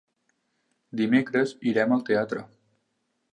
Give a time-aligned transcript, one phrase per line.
[1.01, 2.43] Dimecres irem al teatre.